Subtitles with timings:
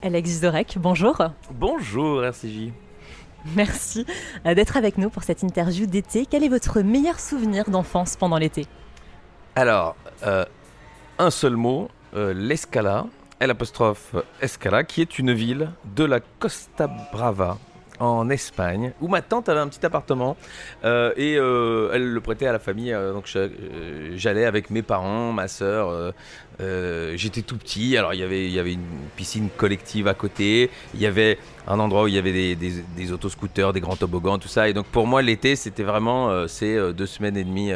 [0.00, 1.20] Alex Dorek, bonjour.
[1.50, 2.70] Bonjour RCJ.
[3.56, 4.06] Merci
[4.46, 6.24] euh, d'être avec nous pour cette interview d'été.
[6.24, 8.66] Quel est votre meilleur souvenir d'enfance pendant l'été?
[9.56, 10.44] Alors, euh,
[11.18, 13.06] un seul mot, euh, l'Escala,
[13.40, 17.58] L apostrophe Escala, qui est une ville de la Costa Brava
[18.00, 20.36] en Espagne, où ma tante avait un petit appartement
[20.84, 22.92] euh, et euh, elle le prêtait à la famille.
[22.92, 23.28] euh, donc
[24.14, 28.82] j'allais avec mes parents, ma euh, J'étais tout petit, alors il y avait- une
[29.16, 30.70] piscine collective à côté.
[30.94, 34.48] Il y avait un endroit où il y avait des, autoscooters, des grands toboggans, tout
[34.48, 34.68] ça.
[34.68, 37.72] Et donc pour moi, l'été, c'était vraiment ces deux semaines et demie.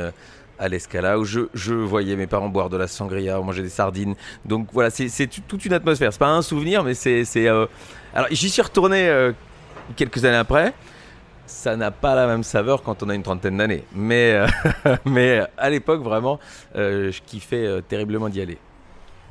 [0.59, 4.15] à l'Escala où je, voyais mes parents boire de la sangria, manger des sardines.
[4.45, 6.13] Donc voilà, c'est toute une atmosphère.
[6.13, 7.49] C'est pas un souvenir, mais c'est.
[7.49, 9.33] Alors j'y suis retourné
[9.97, 10.75] quelques années après.
[11.47, 13.85] Ça n'a pas la même saveur quand on a une trentaine d'années.
[13.95, 14.47] Mais, euh,
[15.05, 16.39] mais euh, à l'époque, vraiment,
[16.77, 18.59] euh, je kiffais euh, terriblement d'y aller.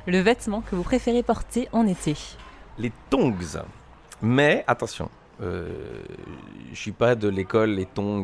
[0.06, 2.14] Le vêtement que vous préférez porter en été?
[2.78, 3.34] Les tongs.
[4.20, 5.10] Mais attention,
[5.42, 5.68] euh,
[6.72, 8.22] je suis pas de l'école les tongs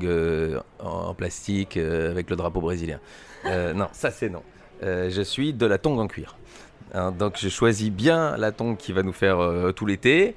[0.80, 3.00] en, plastique avec le drapeau brésilien.
[3.44, 4.42] Non, ça c'est non.
[4.82, 6.36] Je suis de la tongue en cuir.
[6.94, 9.38] Hein, donc je choisis bien la tongue qui va nous faire
[9.74, 10.34] tout l'été.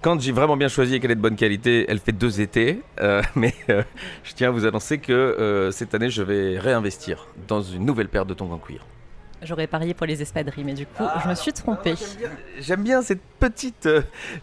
[0.00, 2.80] Quand j'ai vraiment bien choisi et qu'elle est de bonne qualité, elle fait deux étés.
[3.00, 3.82] Euh, mais euh,
[4.22, 8.08] je tiens à vous annoncer que euh, cette année, je vais réinvestir dans une nouvelle
[8.08, 8.86] paire de tongs en cuir.
[9.42, 11.94] J'aurais parié pour les espadrilles, mais du coup, je me suis trompée.
[12.58, 13.88] J'aime bien cette petite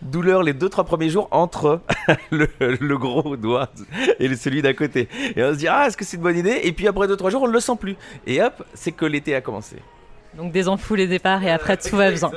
[0.02, 1.81] douleur les deux trois premiers jours entre
[2.31, 3.70] le, le gros doigt
[4.20, 5.09] et le- celui d'à côté.
[5.36, 6.61] Et on se dit ah est-ce que c'est une bonne idée?
[6.64, 7.98] Et puis après deux trois jours on ne le sent plus.
[8.26, 9.76] Et hop c'est que l'été a commencé.
[10.38, 12.31] Donc des ampoules et départs et après tout va bien.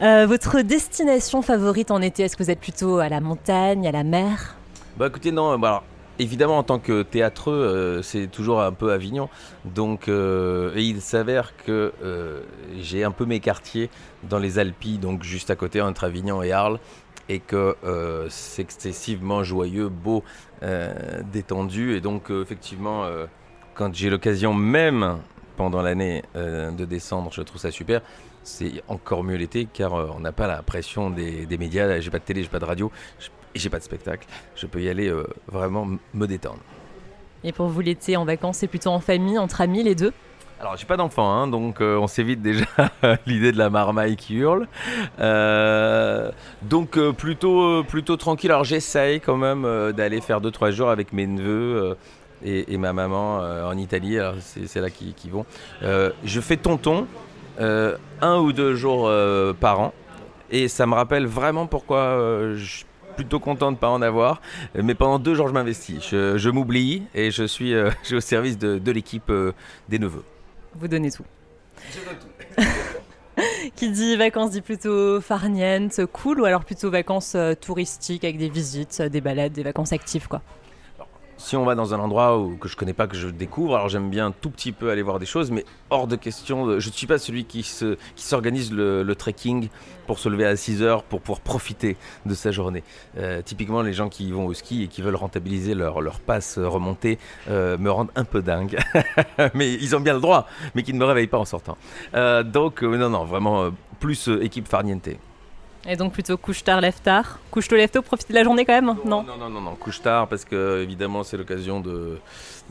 [0.00, 3.92] Euh, votre destination favorite en été, est-ce que vous êtes plutôt à la montagne, à
[3.92, 4.56] la mer?
[4.96, 5.84] Bah écoutez non bah, alors,
[6.18, 9.28] évidemment en tant que théâtreux euh, c'est toujours un peu Avignon.
[9.64, 11.92] Donc euh, et il s'avère que
[12.78, 13.90] j'ai un peu mes quartiers
[14.22, 16.78] dans les Alpes donc juste à côté entre Avignon et Arles.
[17.28, 20.24] et que euh, c'est excessivement joyeux, beau,
[20.62, 20.92] euh,
[21.32, 21.94] détendu.
[21.94, 23.06] Et donc, euh, effectivement,
[23.74, 25.18] quand j'ai l'occasion, même
[25.58, 28.00] pendant l'année euh, de descendre, je trouve ça super.
[28.44, 31.98] C'est encore mieux l'été car euh, on n'a pas la pression des, des médias.
[31.98, 32.90] J'ai pas de télé, j'ai pas de radio,
[33.54, 34.26] j'ai pas de spectacle.
[34.54, 36.60] Je peux y aller euh, vraiment me détendre.
[37.42, 40.12] Et pour vous, l'été en vacances, c'est plutôt en famille, entre amis, les deux?
[40.60, 42.64] Alors, j'ai pas d'enfant, hein, donc euh, on s'évite déjà
[43.26, 44.66] l'idée de la marmaille qui hurle.
[45.20, 46.32] Euh,
[46.62, 48.50] donc, euh, plutôt, plutôt tranquille.
[48.50, 51.96] Alors, j'essaye quand même d'aller faire 2-3 jours avec mes neveux
[52.44, 54.18] et, et ma maman euh, en Italie.
[54.18, 55.46] Alors, c'est là qu'ils qu'ils vont.
[55.82, 57.06] Euh, je fais tonton
[57.60, 59.10] euh, un ou deux jours
[59.60, 59.94] par an.
[60.50, 62.84] Et ça me rappelle vraiment pourquoi je suis
[63.18, 64.40] plutôt content de ne pas en avoir.
[64.74, 66.08] Mais pendant deux jours, je m'investis.
[66.08, 69.52] Je, je m'oublie et je suis, euh, je suis au service de, de l'équipe euh,
[69.88, 70.24] des neveux.
[70.74, 71.24] Vous donnez tout.
[73.76, 79.00] Qui dit vacances dit plutôt farniente, cool, ou alors plutôt vacances touristiques avec des visites,
[79.02, 80.42] des balades, des vacances actives, quoi?
[81.38, 83.88] Si on va dans un endroit où, que je connais pas, que je découvre, alors
[83.88, 86.88] j'aime bien un tout petit peu aller voir des choses, mais hors de question, je
[86.88, 89.68] ne suis pas celui qui qui s'organise le, trekking
[90.08, 92.82] pour se lever à 6 heures pour pouvoir profiter de sa journée.
[93.18, 96.58] Euh, typiquement, les gens qui vont au ski et qui veulent rentabiliser leur, leur passe
[96.58, 97.18] remontée
[97.48, 98.76] euh, me rendent un peu dingue.
[99.54, 101.78] mais ils ont bien le droit, mais qui ne me réveillent pas en sortant.
[102.14, 103.70] Euh, donc, non, non, vraiment
[104.00, 105.08] plus équipe farniente.
[105.86, 107.38] Et donc plutôt couche tard, lève tard.
[107.50, 109.22] Couche tôt, lève tôt, profitez de la journée quand même Non.
[109.22, 112.18] Non, non, non, non, couche tard parce que évidemment c'est l'occasion de,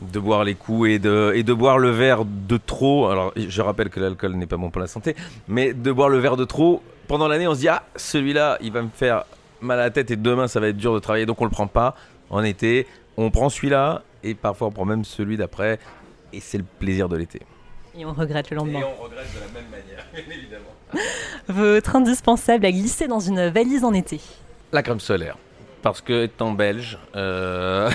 [0.00, 3.08] de boire les coups et de, et de boire le verre de trop.
[3.08, 5.16] Alors je rappelle que l'alcool n'est pas bon pour la santé,
[5.48, 8.70] mais de boire le verre de trop pendant l'année, on se dit ah celui-là il
[8.70, 9.24] va me faire
[9.60, 11.50] mal à la tête et demain ça va être dur de travailler donc on le
[11.50, 11.94] prend pas.
[12.30, 12.86] En été,
[13.16, 15.78] on prend celui-là et parfois on prend même celui d'après
[16.32, 17.40] et c'est le plaisir de l'été.
[17.98, 18.80] Et on regrette le lendemain.
[18.96, 20.70] on regrette de la même manière, bien évidemment.
[21.48, 24.20] Votre indispensable à glisser dans une valise en été.
[24.70, 25.36] La crème solaire.
[25.82, 27.90] Parce que étant belge, euh,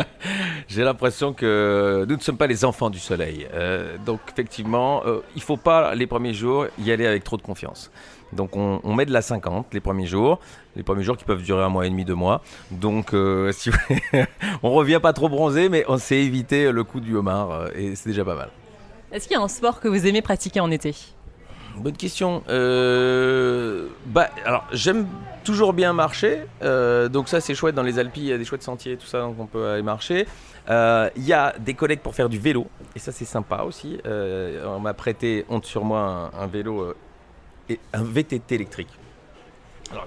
[0.68, 3.46] j'ai l'impression que nous ne sommes pas les enfants du soleil.
[3.52, 7.42] Euh, donc effectivement, euh, il faut pas les premiers jours y aller avec trop de
[7.42, 7.90] confiance.
[8.32, 10.38] Donc on, on met de la 50 les premiers jours,
[10.74, 12.42] les premiers jours qui peuvent durer un mois et demi, deux mois.
[12.70, 13.70] Donc euh, si
[14.62, 18.08] on revient pas trop bronzé, mais on s'est évité le coup du homard et c'est
[18.08, 18.50] déjà pas mal.
[19.14, 20.92] Est-ce qu'il y a un sport que vous aimez pratiquer en été?
[21.76, 22.42] Bonne question.
[22.48, 25.06] Euh, bah, alors, j'aime
[25.44, 26.40] toujours bien marcher.
[26.62, 27.76] euh, donc, ça, c'est chouette.
[27.76, 29.84] Dans les Alpes, il y a des chouettes sentiers, tout ça, donc on peut aller
[29.84, 30.26] marcher.
[30.68, 32.66] Euh, Il y a des collègues pour faire du vélo.
[32.96, 34.00] Et ça, c'est sympa aussi.
[34.04, 36.92] On m'a prêté, honte sur moi, un, un vélo,
[37.68, 38.90] et un VTT électrique.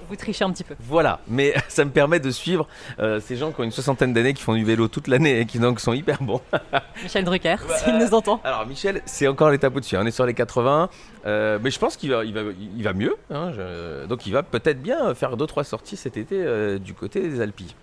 [0.09, 0.75] Vous trichez un petit peu.
[0.79, 2.67] Voilà, mais ça me permet de suivre
[2.99, 5.45] euh, ces gens qui ont une soixantaine d'années, qui font du vélo toute l'année et
[5.45, 6.41] qui donc sont hyper bons.
[7.03, 8.41] Michel Drucker, s'il nous entend.
[8.43, 9.95] Alors Michel, c'est encore l'étape au-dessus.
[9.97, 10.01] hein.
[10.03, 10.89] On est sur les 80,
[11.25, 12.41] euh, mais je pense qu'il va, il va,
[12.75, 13.15] il va mieux.
[13.29, 13.51] hein.
[13.55, 17.21] Je- donc il va peut-être bien faire deux trois sorties cet été euh, du côté
[17.27, 17.75] des Alpilles.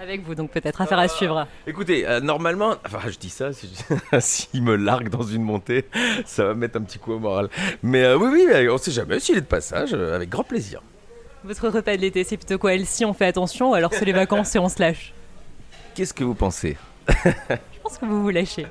[0.00, 1.48] Avec vous, donc peut-être affaire à suivre.
[1.66, 3.68] Écoutez, euh, normalement, enfin je dis ça, si-
[4.20, 5.86] s'il me largue dans une montée,
[6.24, 7.48] ça va me mettre un petit coup au moral.
[7.82, 10.82] Mais euh, oui, oui, on sait jamais s'il est de passage, avec grand plaisir.
[11.44, 14.12] Votre repas de l'été, c'est plutôt quoi Si on fait attention, ou alors c'est les
[14.12, 15.12] vacances et on se lâche
[15.94, 16.76] Qu'est-ce que vous pensez
[17.24, 18.66] Je pense que vous vous lâchez.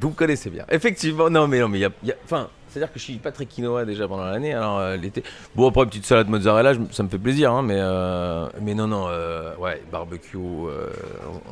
[0.00, 0.64] Vous me connaissez bien.
[0.70, 3.04] Effectivement, non, mais non, mais il y a, il y a- enfin, c'est-à-dire que je
[3.04, 5.22] suis pas très quinoa déjà pendant l'année, alors euh, l'été.
[5.54, 8.74] Bon, après une petite salade mozzarella, je- ça me fait plaisir, hein, mais euh, mais
[8.74, 10.88] non, non, euh, ouais, barbecue, euh,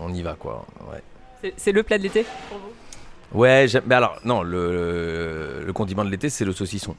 [0.01, 0.67] on, on y va quoi.
[0.91, 1.03] Ouais.
[1.43, 3.39] C'est- C'est le plat de l'été pour vous?
[3.39, 6.97] Ouais, j'aime- mais alors non, le, le condiment de l'été, c'est le saucisson.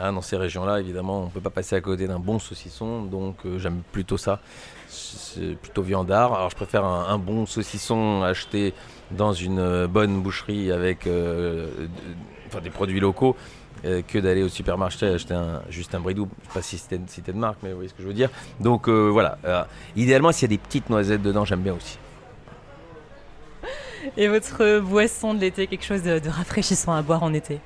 [0.00, 3.44] Hein, dans ces régions-là, évidemment, on peut pas passer à côté d'un bon saucisson, donc
[3.44, 4.38] euh, j'aime plutôt ça.
[4.88, 6.34] C'est plutôt viandard.
[6.34, 8.74] Alors je préfère un, un bon saucisson acheté
[9.10, 11.66] dans une euh, bonne boucherie avec euh,
[12.62, 13.34] des produits locaux
[13.82, 16.28] que d'aller au supermarché acheter juste un bridou.
[16.42, 18.28] Je sais pas si c'était de marque, mais vous voyez ce que je veux dire.
[18.58, 19.38] Donc voilà.
[19.94, 21.96] Idéalement, s'il y a des petites noisettes dedans, j'aime bien aussi.
[24.16, 27.60] Et votre boisson de l'été, quelque chose de, de rafraîchissant à boire en été?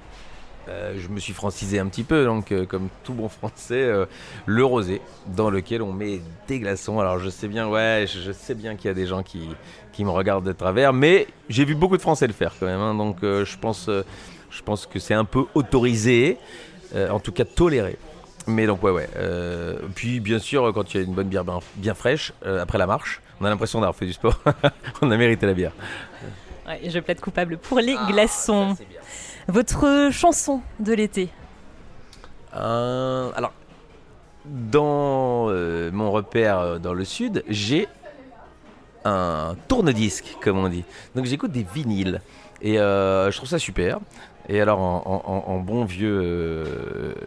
[0.69, 4.07] Euh, je me suis francisé un petit peu, donc euh, comme tout bon français, euh,
[4.47, 7.01] le rosé, dans lequel on met des glaçons.
[7.01, 9.49] Alors je sais bien, ouais, je, je sais bien qu'il y a des gens qui,
[9.93, 12.81] qui me regardent de travers, mais j'ai vu beaucoup de Français le faire quand même,
[12.81, 14.05] hein, donc euh, je pense, euh,
[14.51, 16.39] je pense que c'est un peu autorisé,
[16.95, 17.97] euh, en tout cas toléré.
[18.47, 19.09] Mais donc ouais ouais.
[19.17, 22.61] Euh, puis bien sûr quand il y a une bonne bière bien, bien fraîche euh,
[22.63, 24.39] après la marche, on a l'impression d'avoir fait du sport.
[25.03, 25.73] on a mérité la bière.
[26.67, 28.77] Ouais, je plaide coupable pour les glaçons.
[29.49, 31.29] Votre chanson de l'été
[32.55, 33.53] Euh, alors,
[34.45, 37.89] dans euh, mon repère euh, dans le sud, j'ai
[39.05, 40.85] un tourne-disque, comme on dit.
[41.17, 42.21] Donc j'écoute des vinyles.
[42.61, 43.99] Et je trouve ça super.
[44.49, 46.65] Et alors, en, bon vieux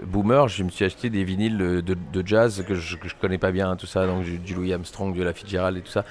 [0.06, 3.52] boomer, je me suis acheté des vinyles de, de- de jazz que je, connais pas
[3.52, 4.08] bien, tout ça.
[4.08, 6.06] Donc, du, Louis Armstrong, du La Fitzgerald et tout ça.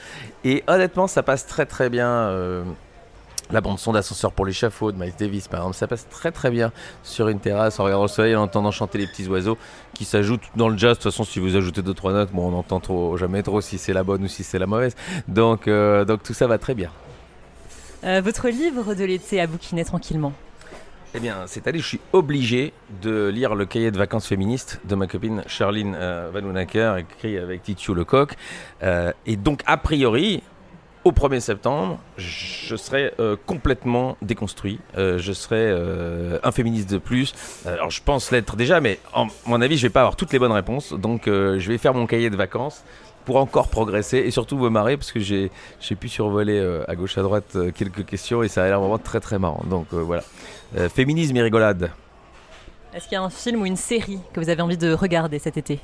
[0.44, 2.30] Et honnêtement, ça passe très très bien.
[3.50, 6.72] La bande-son d'Ascenseur pour l'échafaud de Miles Davis, par exemple, ça passe très très bien
[7.02, 9.58] sur une terrasse en regardant le soleil, en entendant chanter les petits oiseaux
[9.94, 10.92] qui s'ajoutent dans le jazz.
[10.98, 13.60] De toute façon, si vous ajoutez deux trois notes, bon, on entend trop, jamais trop
[13.60, 14.96] si c'est la bonne ou si c'est la mauvaise.
[15.28, 16.90] Donc, euh, donc tout ça va très bien.
[18.04, 20.32] Euh, Votre livre de l'été à bouquiner tranquillement
[21.14, 24.94] Eh bien, cette année, je suis obligé de lire le cahier de vacances féministes de
[24.94, 28.34] ma copine Charline euh, Van Hoonacker, écrit avec Titiou Lecoq.
[28.82, 30.42] Euh, et donc, a priori,
[31.04, 34.80] au 1er septembre, je serai euh, complètement déconstruit.
[34.96, 37.34] Euh, je serai euh, un féministe de plus.
[37.66, 40.38] Alors, je pense l'être déjà, mais en mon avis, je vais pas avoir toutes les
[40.38, 40.92] bonnes réponses.
[40.94, 42.84] Donc, je vais faire mon cahier de vacances
[43.24, 45.50] pour encore progresser et surtout me marrer parce que j'ai
[45.98, 49.38] pu survoler à gauche à droite quelques questions et ça a l'air vraiment très très
[49.38, 49.62] marrant.
[49.68, 50.22] Donc voilà.
[50.94, 51.90] Féminisme et rigolade.
[52.94, 55.38] Est-ce qu'il y a un film ou une série que vous avez envie de regarder
[55.38, 55.80] cet été?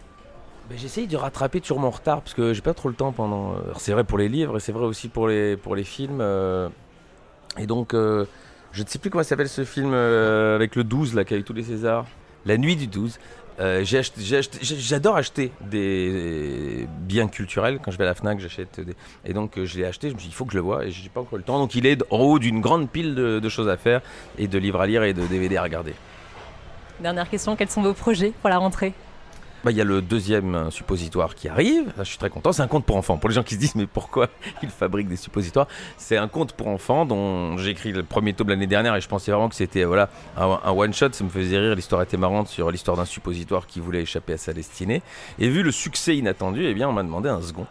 [0.71, 3.53] Ben, J'essaye de rattraper toujours mon retard parce que j'ai pas trop le temps pendant.
[3.53, 6.21] euh, C'est vrai pour les livres et c'est vrai aussi pour les, pour les films.
[6.21, 6.69] euh,
[7.59, 8.25] Et donc, euh,
[8.73, 11.43] je ne sais plus comment s'appelle ce film avec le 12 là, qui a eu
[11.43, 12.07] tous les Césars.
[12.47, 13.19] La nuit du 12.
[13.59, 17.79] Euh, j'ai acheté- j'ai acheté- j'ai- J'adore acheter des biens culturels.
[17.85, 18.95] Quand je vais à la Fnac, j'achète des.
[19.27, 20.09] Et donc, je l'ai acheté.
[20.09, 21.45] Je me suis dit, il faut que je le voie et j'ai pas encore le
[21.45, 21.59] temps.
[21.59, 24.01] Donc, il est en haut d'une grande pile de choses à faire
[24.39, 25.95] et de livres à lire et de DVD à regarder.
[27.01, 28.95] Dernière question, quels sont vos projets pour la rentrée?
[29.65, 31.87] Bah, Il y a le deuxième euh, suppositoire qui arrive.
[31.97, 32.53] Là, je suis très content.
[32.53, 33.19] C'est un conte pour enfants.
[33.19, 34.29] Pour les gens qui se disent, mais pourquoi
[34.63, 35.69] ils fabriquent des suppositoires?
[35.99, 39.09] C'est un conte pour enfants dont j'ai écrit le premier tome l'année dernière et je
[39.09, 41.13] pensais vraiment que c'était euh, voilà, un, un one-shot.
[41.13, 41.75] Ça me faisait rire.
[41.75, 45.03] L'histoire était marrante sur l'histoire d'un suppositoire qui voulait échapper à sa destinée.
[45.39, 47.67] Et vu le succès inattendu, eh bien, on m'a demandé un second.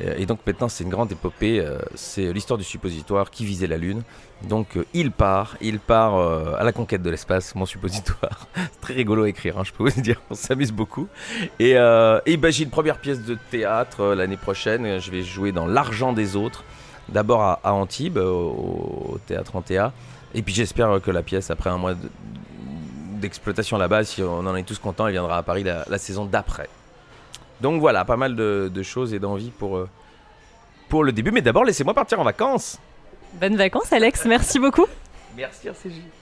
[0.00, 1.60] Euh, Et donc maintenant, c'est une grande épopée.
[1.60, 4.02] euh, C'est l'histoire du suppositoire qui visait la Lune.
[4.48, 8.46] Donc euh, il part, il part à la conquête de l'espace, mon suppositoire.
[8.80, 11.08] Très rigolo à écrire, hein, je peux vous dire, on s'amuse beaucoup.
[11.58, 14.98] Et, euh, ben, j'ai une première pièce de théâtre l'année prochaine.
[14.98, 16.64] Je vais jouer dans L'argent des autres.
[17.08, 19.92] D'abord à, Antibes, au, théâtre Antea.
[20.34, 22.08] Et puis j'espère que la pièce, après un mois de-
[23.20, 26.68] d'exploitation là-bas, si on en est tous contents, elle viendra à Paris la saison d'après.
[27.62, 29.88] Donc voilà, pas mal de, de choses et d'envie pour, euh,
[30.88, 31.30] pour le début.
[31.30, 32.78] Mais d'abord, laissez-moi partir en vacances.
[33.34, 34.86] Bonnes vacances Alex, merci beaucoup
[35.36, 36.21] Merci RCJ.